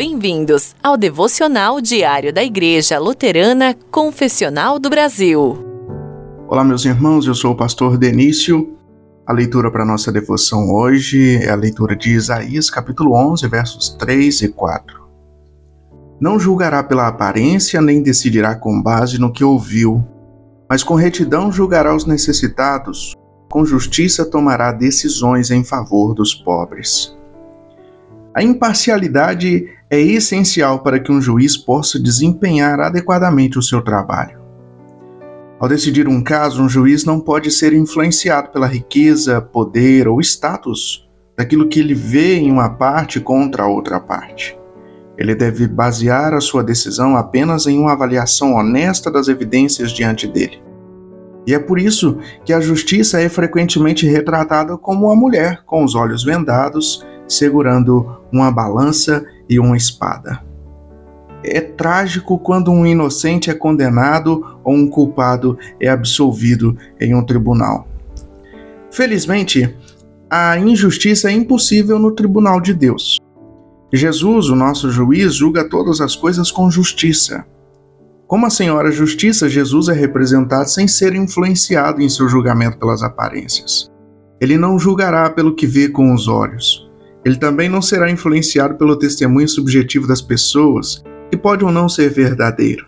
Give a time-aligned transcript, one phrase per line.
[0.00, 5.58] Bem-vindos ao devocional diário da Igreja Luterana Confessional do Brasil.
[6.48, 8.78] Olá, meus irmãos, eu sou o pastor Denício.
[9.26, 14.40] A leitura para nossa devoção hoje é a leitura de Isaías, capítulo 11, versos 3
[14.40, 15.06] e 4.
[16.18, 20.02] Não julgará pela aparência, nem decidirá com base no que ouviu,
[20.66, 23.12] mas com retidão julgará os necessitados,
[23.50, 27.19] com justiça tomará decisões em favor dos pobres.
[28.40, 34.40] A imparcialidade é essencial para que um juiz possa desempenhar adequadamente o seu trabalho.
[35.58, 41.06] Ao decidir um caso, um juiz não pode ser influenciado pela riqueza, poder ou status
[41.36, 44.58] daquilo que ele vê em uma parte contra a outra parte.
[45.18, 50.62] Ele deve basear a sua decisão apenas em uma avaliação honesta das evidências diante dele.
[51.46, 55.94] E é por isso que a justiça é frequentemente retratada como uma mulher com os
[55.94, 60.42] olhos vendados, segurando uma balança e uma espada.
[61.42, 67.88] É trágico quando um inocente é condenado ou um culpado é absolvido em um tribunal.
[68.90, 69.74] Felizmente,
[70.28, 73.18] a injustiça é impossível no tribunal de Deus.
[73.92, 77.44] Jesus, o nosso juiz, julga todas as coisas com justiça.
[78.26, 83.90] Como a Senhora Justiça, Jesus é representado sem ser influenciado em seu julgamento pelas aparências.
[84.40, 86.88] Ele não julgará pelo que vê com os olhos.
[87.24, 92.10] Ele também não será influenciado pelo testemunho subjetivo das pessoas, que pode ou não ser
[92.10, 92.86] verdadeiro.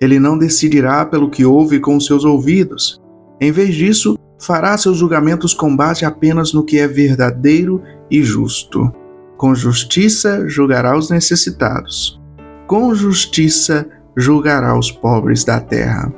[0.00, 2.98] Ele não decidirá pelo que ouve com seus ouvidos.
[3.40, 8.90] Em vez disso, fará seus julgamentos com base apenas no que é verdadeiro e justo.
[9.36, 12.20] Com justiça julgará os necessitados.
[12.66, 13.86] Com justiça
[14.16, 16.12] julgará os pobres da terra.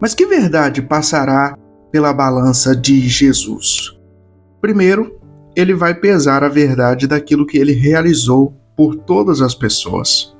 [0.00, 1.56] Mas que verdade passará
[1.90, 3.96] pela balança de Jesus?
[4.60, 5.21] Primeiro,
[5.54, 10.34] ele vai pesar a verdade daquilo que ele realizou por todas as pessoas.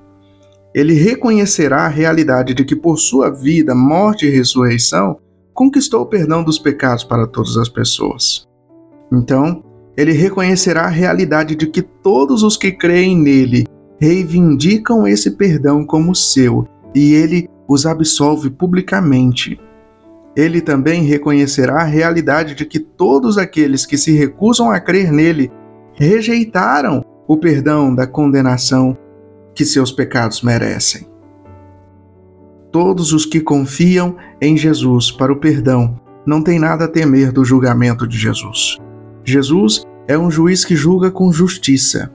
[0.75, 5.19] Ele reconhecerá a realidade de que, por sua vida, morte e ressurreição,
[5.53, 8.49] conquistou o perdão dos pecados para todas as pessoas.
[9.13, 9.63] Então,
[9.97, 13.67] ele reconhecerá a realidade de que todos os que creem nele
[14.01, 19.61] reivindicam esse perdão como seu e ele os absolve publicamente.
[20.35, 25.51] Ele também reconhecerá a realidade de que todos aqueles que se recusam a crer nele
[25.95, 28.97] rejeitaram o perdão da condenação
[29.55, 31.07] que seus pecados merecem.
[32.71, 37.45] Todos os que confiam em Jesus para o perdão não têm nada a temer do
[37.45, 38.79] julgamento de Jesus.
[39.25, 42.11] Jesus é um juiz que julga com justiça.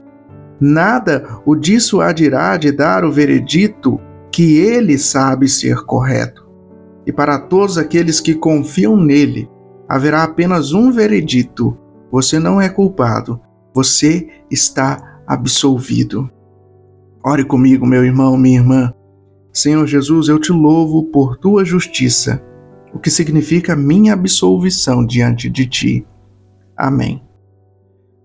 [0.60, 4.00] Nada o dissuadirá de dar o veredito
[4.32, 6.47] que ele sabe ser correto.
[7.08, 9.48] E para todos aqueles que confiam nele,
[9.88, 11.74] haverá apenas um veredito:
[12.12, 13.40] você não é culpado,
[13.74, 16.30] você está absolvido.
[17.24, 18.92] Ore comigo, meu irmão, minha irmã.
[19.50, 22.44] Senhor Jesus, eu te louvo por tua justiça,
[22.92, 26.06] o que significa minha absolvição diante de ti.
[26.76, 27.22] Amém.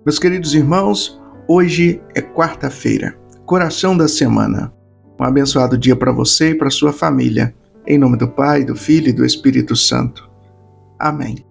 [0.05, 4.73] Meus queridos irmãos, hoje é quarta-feira, coração da semana.
[5.17, 7.55] Um abençoado dia para você e para sua família.
[7.85, 10.29] Em nome do Pai, do Filho e do Espírito Santo.
[10.97, 11.45] Amém.